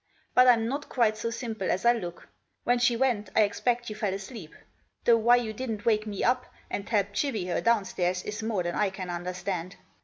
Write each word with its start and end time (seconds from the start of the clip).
But 0.33 0.47
I'm 0.47 0.67
not 0.67 0.89
quite 0.89 1.15
so 1.15 1.29
simple 1.29 1.69
as 1.69 1.85
I 1.85 1.93
look. 1.93 2.27
When 2.63 2.79
sfce 2.79 2.97
went 2.97 3.29
I 3.35 3.41
ekpect 3.47 3.87
you 3.87 3.93
fell 3.95 4.15
asleep, 4.15 4.51
though 5.05 5.17
why 5.17 5.35
you 5.35 5.53
didn't 5.53 5.85
wake 5.85 6.07
me 6.07 6.23
up, 6.23 6.47
and 6.71 6.89
help 6.89 7.13
chivy 7.13 7.45
her 7.49 7.61
downstairs, 7.61 8.23
is 8.23 8.41
more 8.41 8.63
than 8.63 8.73
I 8.73 8.89
can 8.89 9.11
understand. 9.11 9.75